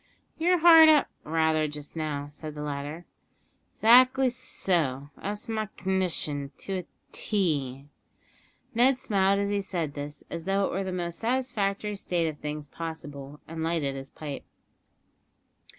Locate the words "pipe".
14.09-14.43